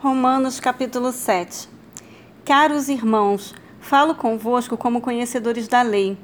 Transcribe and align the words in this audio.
Romanos 0.00 0.60
capítulo 0.60 1.10
7 1.10 1.68
Caros 2.44 2.88
irmãos, 2.88 3.52
falo 3.80 4.14
convosco 4.14 4.76
como 4.76 5.00
conhecedores 5.00 5.66
da 5.66 5.82
lei. 5.82 6.16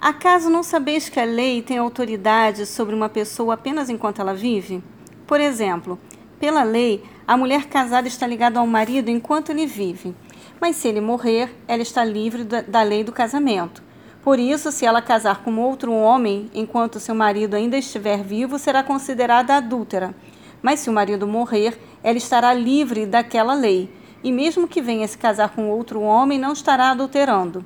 Acaso 0.00 0.50
não 0.50 0.64
sabeis 0.64 1.08
que 1.08 1.20
a 1.20 1.24
lei 1.24 1.62
tem 1.62 1.78
autoridade 1.78 2.66
sobre 2.66 2.92
uma 2.92 3.08
pessoa 3.08 3.54
apenas 3.54 3.88
enquanto 3.88 4.20
ela 4.20 4.34
vive? 4.34 4.82
Por 5.28 5.40
exemplo, 5.40 5.96
pela 6.40 6.64
lei, 6.64 7.04
a 7.24 7.36
mulher 7.36 7.66
casada 7.66 8.08
está 8.08 8.26
ligada 8.26 8.58
ao 8.58 8.66
marido 8.66 9.10
enquanto 9.10 9.50
ele 9.50 9.64
vive, 9.64 10.12
mas 10.60 10.74
se 10.74 10.88
ele 10.88 11.00
morrer, 11.00 11.54
ela 11.68 11.82
está 11.82 12.04
livre 12.04 12.42
da 12.42 12.82
lei 12.82 13.04
do 13.04 13.12
casamento. 13.12 13.80
Por 14.24 14.40
isso, 14.40 14.72
se 14.72 14.84
ela 14.84 15.00
casar 15.00 15.44
com 15.44 15.56
outro 15.56 15.92
homem 15.92 16.50
enquanto 16.52 16.98
seu 16.98 17.14
marido 17.14 17.54
ainda 17.54 17.78
estiver 17.78 18.24
vivo, 18.24 18.58
será 18.58 18.82
considerada 18.82 19.54
adúltera 19.54 20.16
mas 20.62 20.80
se 20.80 20.90
o 20.90 20.92
marido 20.92 21.26
morrer, 21.26 21.78
ela 22.02 22.18
estará 22.18 22.52
livre 22.52 23.06
daquela 23.06 23.54
lei, 23.54 23.90
e 24.22 24.30
mesmo 24.30 24.68
que 24.68 24.82
venha 24.82 25.06
se 25.08 25.16
casar 25.16 25.50
com 25.50 25.70
outro 25.70 26.00
homem, 26.00 26.38
não 26.38 26.52
estará 26.52 26.90
adulterando. 26.90 27.64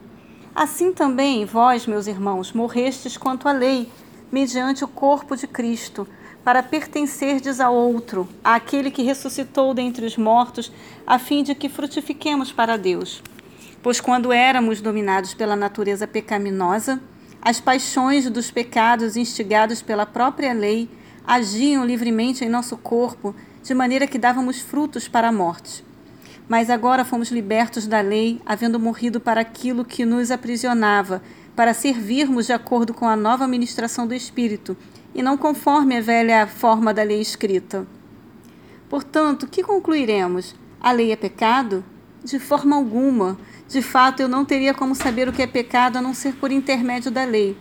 Assim 0.54 0.92
também 0.92 1.44
vós, 1.44 1.86
meus 1.86 2.06
irmãos, 2.06 2.52
morrestes 2.52 3.16
quanto 3.16 3.48
à 3.48 3.52
lei, 3.52 3.90
mediante 4.30 4.84
o 4.84 4.88
corpo 4.88 5.36
de 5.36 5.46
Cristo, 5.46 6.06
para 6.44 6.62
pertencerdes 6.62 7.58
a 7.58 7.70
outro, 7.70 8.28
àquele 8.42 8.90
que 8.90 9.02
ressuscitou 9.02 9.72
dentre 9.72 10.04
os 10.04 10.16
mortos, 10.16 10.70
a 11.06 11.18
fim 11.18 11.42
de 11.42 11.54
que 11.54 11.68
frutifiquemos 11.68 12.52
para 12.52 12.76
Deus. 12.76 13.22
Pois 13.82 14.00
quando 14.00 14.32
éramos 14.32 14.80
dominados 14.80 15.34
pela 15.34 15.56
natureza 15.56 16.06
pecaminosa, 16.06 17.00
as 17.40 17.60
paixões 17.60 18.28
dos 18.30 18.50
pecados 18.50 19.16
instigados 19.16 19.82
pela 19.82 20.06
própria 20.06 20.52
lei, 20.52 20.88
agiam 21.26 21.84
livremente 21.84 22.44
em 22.44 22.48
nosso 22.48 22.76
corpo, 22.76 23.34
de 23.64 23.72
maneira 23.72 24.06
que 24.06 24.18
dávamos 24.18 24.60
frutos 24.60 25.08
para 25.08 25.28
a 25.28 25.32
morte. 25.32 25.82
Mas 26.46 26.68
agora 26.68 27.02
fomos 27.02 27.30
libertos 27.30 27.86
da 27.86 28.02
lei, 28.02 28.38
havendo 28.44 28.78
morrido 28.78 29.18
para 29.18 29.40
aquilo 29.40 29.86
que 29.86 30.04
nos 30.04 30.30
aprisionava, 30.30 31.22
para 31.56 31.72
servirmos 31.72 32.44
de 32.46 32.52
acordo 32.52 32.92
com 32.92 33.08
a 33.08 33.16
nova 33.16 33.48
ministração 33.48 34.06
do 34.06 34.12
Espírito, 34.12 34.76
e 35.14 35.22
não 35.22 35.38
conforme 35.38 35.96
a 35.96 36.02
velha 36.02 36.46
forma 36.46 36.92
da 36.92 37.02
lei 37.02 37.22
escrita. 37.22 37.86
Portanto, 38.86 39.46
que 39.46 39.62
concluiremos? 39.62 40.54
A 40.78 40.92
lei 40.92 41.10
é 41.10 41.16
pecado? 41.16 41.82
De 42.22 42.38
forma 42.38 42.76
alguma. 42.76 43.38
De 43.66 43.80
fato, 43.80 44.20
eu 44.20 44.28
não 44.28 44.44
teria 44.44 44.74
como 44.74 44.94
saber 44.94 45.26
o 45.26 45.32
que 45.32 45.40
é 45.40 45.46
pecado 45.46 45.96
a 45.96 46.02
não 46.02 46.12
ser 46.12 46.34
por 46.34 46.52
intermédio 46.52 47.10
da 47.10 47.24
lei 47.24 47.56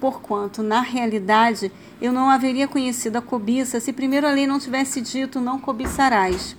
porquanto, 0.00 0.62
na 0.62 0.80
realidade, 0.80 1.72
eu 2.00 2.12
não 2.12 2.28
haveria 2.28 2.68
conhecido 2.68 3.16
a 3.16 3.22
cobiça 3.22 3.80
se 3.80 3.92
primeiro 3.92 4.26
a 4.26 4.30
lei 4.30 4.46
não 4.46 4.58
tivesse 4.58 5.00
dito 5.00 5.40
não 5.40 5.58
cobiçarás. 5.58 6.56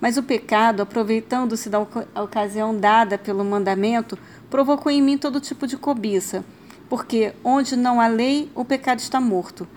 Mas 0.00 0.16
o 0.16 0.22
pecado, 0.22 0.80
aproveitando-se 0.80 1.68
da 1.68 1.80
ocasião 1.80 2.74
dada 2.74 3.18
pelo 3.18 3.44
mandamento, 3.44 4.18
provocou 4.48 4.90
em 4.90 5.02
mim 5.02 5.18
todo 5.18 5.40
tipo 5.40 5.66
de 5.66 5.76
cobiça, 5.76 6.42
porque 6.88 7.34
onde 7.44 7.76
não 7.76 8.00
há 8.00 8.08
lei, 8.08 8.50
o 8.54 8.64
pecado 8.64 9.00
está 9.00 9.20
morto. 9.20 9.68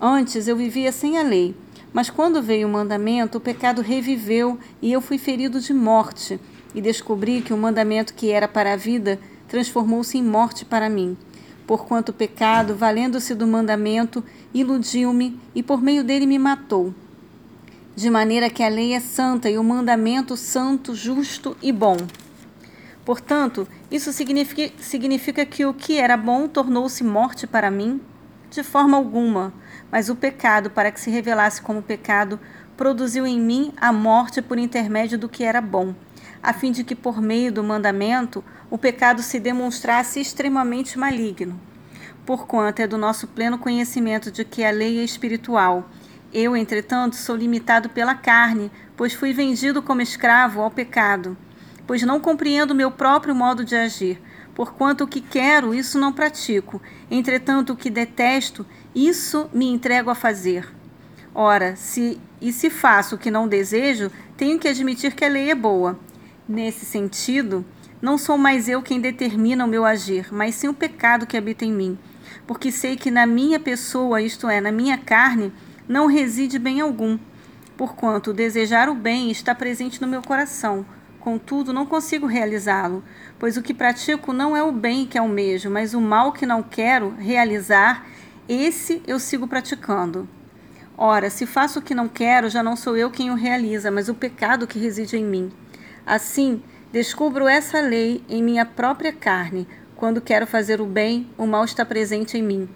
Antes 0.00 0.46
eu 0.46 0.56
vivia 0.56 0.92
sem 0.92 1.18
a 1.18 1.22
lei, 1.22 1.56
mas 1.92 2.08
quando 2.08 2.40
veio 2.40 2.68
o 2.68 2.70
mandamento, 2.70 3.38
o 3.38 3.40
pecado 3.40 3.82
reviveu 3.82 4.56
e 4.80 4.92
eu 4.92 5.00
fui 5.00 5.18
ferido 5.18 5.60
de 5.60 5.74
morte, 5.74 6.38
e 6.72 6.80
descobri 6.80 7.42
que 7.42 7.52
o 7.52 7.58
mandamento 7.58 8.14
que 8.14 8.30
era 8.30 8.46
para 8.46 8.72
a 8.72 8.76
vida 8.76 9.18
transformou-se 9.48 10.16
em 10.16 10.22
morte 10.22 10.64
para 10.64 10.88
mim 10.88 11.16
porquanto 11.66 12.10
o 12.10 12.14
pecado, 12.14 12.74
valendo-se 12.74 13.34
do 13.34 13.46
mandamento, 13.46 14.24
iludiu-me 14.52 15.38
e 15.54 15.62
por 15.62 15.80
meio 15.80 16.04
dele 16.04 16.26
me 16.26 16.38
matou. 16.38 16.94
De 17.94 18.08
maneira 18.10 18.48
que 18.48 18.62
a 18.62 18.68
lei 18.68 18.94
é 18.94 19.00
santa 19.00 19.50
e 19.50 19.58
o 19.58 19.64
mandamento 19.64 20.36
santo, 20.36 20.94
justo 20.94 21.56
e 21.62 21.70
bom. 21.70 21.96
Portanto, 23.04 23.66
isso 23.90 24.12
significa, 24.12 24.72
significa 24.78 25.44
que 25.44 25.66
o 25.66 25.74
que 25.74 25.98
era 25.98 26.16
bom 26.16 26.48
tornou-se 26.48 27.02
morte 27.02 27.46
para 27.46 27.70
mim? 27.70 28.00
De 28.50 28.62
forma 28.62 28.96
alguma, 28.96 29.52
mas 29.90 30.08
o 30.08 30.16
pecado, 30.16 30.70
para 30.70 30.90
que 30.90 31.00
se 31.00 31.10
revelasse 31.10 31.60
como 31.60 31.82
pecado, 31.82 32.38
produziu 32.76 33.26
em 33.26 33.40
mim 33.40 33.72
a 33.76 33.92
morte 33.92 34.40
por 34.40 34.58
intermédio 34.58 35.18
do 35.18 35.28
que 35.28 35.44
era 35.44 35.60
bom 35.60 35.94
a 36.42 36.52
fim 36.52 36.72
de 36.72 36.82
que, 36.82 36.94
por 36.94 37.22
meio 37.22 37.52
do 37.52 37.62
mandamento, 37.62 38.42
o 38.68 38.76
pecado 38.76 39.22
se 39.22 39.38
demonstrasse 39.38 40.20
extremamente 40.20 40.98
maligno. 40.98 41.60
Porquanto 42.26 42.80
é 42.80 42.86
do 42.86 42.98
nosso 42.98 43.26
pleno 43.28 43.58
conhecimento 43.58 44.30
de 44.30 44.44
que 44.44 44.64
a 44.64 44.70
lei 44.70 44.98
é 44.98 45.04
espiritual. 45.04 45.88
Eu, 46.32 46.56
entretanto, 46.56 47.16
sou 47.16 47.36
limitado 47.36 47.88
pela 47.90 48.14
carne, 48.14 48.70
pois 48.96 49.12
fui 49.12 49.32
vendido 49.32 49.82
como 49.82 50.00
escravo 50.00 50.60
ao 50.60 50.70
pecado. 50.70 51.36
Pois 51.86 52.02
não 52.02 52.18
compreendo 52.20 52.74
meu 52.74 52.90
próprio 52.90 53.34
modo 53.34 53.64
de 53.64 53.76
agir. 53.76 54.20
Porquanto 54.54 55.04
o 55.04 55.08
que 55.08 55.20
quero, 55.20 55.74
isso 55.74 55.98
não 55.98 56.12
pratico. 56.12 56.80
Entretanto, 57.10 57.72
o 57.72 57.76
que 57.76 57.90
detesto, 57.90 58.66
isso 58.94 59.48
me 59.52 59.66
entrego 59.66 60.10
a 60.10 60.14
fazer. 60.14 60.68
Ora, 61.34 61.76
se 61.76 62.20
e 62.40 62.52
se 62.52 62.68
faço 62.68 63.14
o 63.14 63.18
que 63.18 63.30
não 63.30 63.46
desejo, 63.46 64.10
tenho 64.36 64.58
que 64.58 64.68
admitir 64.68 65.14
que 65.14 65.24
a 65.24 65.28
lei 65.28 65.50
é 65.50 65.54
boa. 65.54 65.98
Nesse 66.48 66.84
sentido, 66.84 67.64
não 68.00 68.18
sou 68.18 68.36
mais 68.36 68.68
eu 68.68 68.82
quem 68.82 69.00
determina 69.00 69.64
o 69.64 69.68
meu 69.68 69.84
agir, 69.84 70.26
mas 70.32 70.56
sim 70.56 70.66
o 70.66 70.74
pecado 70.74 71.24
que 71.24 71.36
habita 71.36 71.64
em 71.64 71.72
mim. 71.72 71.96
Porque 72.48 72.72
sei 72.72 72.96
que 72.96 73.12
na 73.12 73.24
minha 73.26 73.60
pessoa, 73.60 74.20
isto 74.20 74.48
é, 74.48 74.60
na 74.60 74.72
minha 74.72 74.98
carne, 74.98 75.52
não 75.88 76.06
reside 76.06 76.58
bem 76.58 76.80
algum. 76.80 77.16
Porquanto 77.76 78.32
desejar 78.32 78.88
o 78.88 78.94
bem 78.94 79.30
está 79.30 79.54
presente 79.54 80.00
no 80.00 80.08
meu 80.08 80.20
coração, 80.20 80.84
contudo 81.20 81.72
não 81.72 81.86
consigo 81.86 82.26
realizá-lo, 82.26 83.04
pois 83.38 83.56
o 83.56 83.62
que 83.62 83.72
pratico 83.72 84.32
não 84.32 84.56
é 84.56 84.62
o 84.64 84.72
bem 84.72 85.06
que 85.06 85.16
almejo, 85.16 85.70
mas 85.70 85.94
o 85.94 86.00
mal 86.00 86.32
que 86.32 86.44
não 86.44 86.60
quero 86.60 87.14
realizar, 87.16 88.04
esse 88.48 89.00
eu 89.06 89.20
sigo 89.20 89.46
praticando. 89.46 90.28
Ora, 90.98 91.30
se 91.30 91.46
faço 91.46 91.78
o 91.78 91.82
que 91.82 91.94
não 91.94 92.08
quero, 92.08 92.50
já 92.50 92.64
não 92.64 92.74
sou 92.74 92.96
eu 92.96 93.12
quem 93.12 93.30
o 93.30 93.34
realiza, 93.36 93.92
mas 93.92 94.08
o 94.08 94.14
pecado 94.14 94.66
que 94.66 94.78
reside 94.80 95.16
em 95.16 95.24
mim. 95.24 95.52
Assim, 96.06 96.62
descubro 96.92 97.46
essa 97.46 97.80
lei 97.80 98.24
em 98.28 98.42
minha 98.42 98.66
própria 98.66 99.12
carne. 99.12 99.66
Quando 99.94 100.20
quero 100.20 100.46
fazer 100.46 100.80
o 100.80 100.86
bem, 100.86 101.28
o 101.38 101.46
mal 101.46 101.64
está 101.64 101.84
presente 101.84 102.36
em 102.36 102.42
mim. 102.42 102.68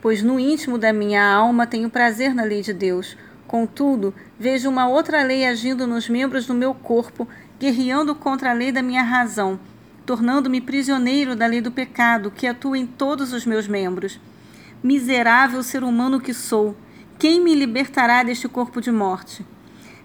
Pois 0.00 0.22
no 0.22 0.38
íntimo 0.38 0.78
da 0.78 0.92
minha 0.92 1.24
alma 1.24 1.66
tenho 1.66 1.90
prazer 1.90 2.32
na 2.34 2.44
lei 2.44 2.62
de 2.62 2.72
Deus. 2.72 3.16
Contudo, 3.48 4.14
vejo 4.38 4.68
uma 4.68 4.86
outra 4.86 5.22
lei 5.24 5.44
agindo 5.44 5.86
nos 5.86 6.08
membros 6.08 6.46
do 6.46 6.54
meu 6.54 6.72
corpo, 6.72 7.26
guerreando 7.58 8.14
contra 8.14 8.50
a 8.50 8.54
lei 8.54 8.70
da 8.70 8.82
minha 8.82 9.02
razão, 9.02 9.58
tornando-me 10.06 10.60
prisioneiro 10.60 11.34
da 11.34 11.46
lei 11.46 11.60
do 11.60 11.72
pecado 11.72 12.30
que 12.30 12.46
atua 12.46 12.78
em 12.78 12.86
todos 12.86 13.32
os 13.32 13.44
meus 13.44 13.66
membros. 13.66 14.20
Miserável 14.82 15.62
ser 15.64 15.82
humano 15.82 16.20
que 16.20 16.32
sou, 16.32 16.76
quem 17.18 17.40
me 17.40 17.54
libertará 17.54 18.22
deste 18.22 18.46
corpo 18.48 18.80
de 18.80 18.92
morte? 18.92 19.44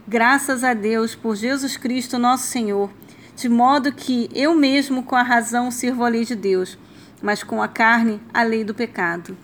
Graças 0.06 0.66
a 0.66 0.74
Deus 0.74 1.16
por 1.16 1.34
Jesus 1.34 1.78
Cristo, 1.78 2.20
nosso 2.20 2.48
Senhor, 2.48 2.90
de 3.38 3.48
modo 3.48 3.94
que 3.94 4.30
eu 4.36 4.54
mesmo 4.54 5.02
com 5.02 5.16
a 5.16 5.24
razão 5.24 5.72
sirvo 5.72 6.04
a 6.04 6.10
lei 6.10 6.26
de 6.26 6.36
Deus, 6.36 6.78
mas 7.22 7.42
com 7.42 7.64
a 7.64 7.70
carne 7.70 8.22
a 8.34 8.44
lei 8.44 8.66
do 8.66 8.76
pecado. 8.76 9.38